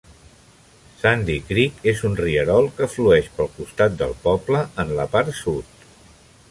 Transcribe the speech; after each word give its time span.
Sandy 1.01 1.35
Creek 1.49 1.85
és 1.91 2.01
un 2.09 2.17
rierol 2.21 2.71
que 2.79 2.89
flueix 2.95 3.31
pel 3.37 3.53
costat 3.59 4.01
del 4.01 4.19
poble, 4.27 4.65
en 4.85 4.97
la 5.01 5.09
part 5.17 5.33
sud. 5.45 5.83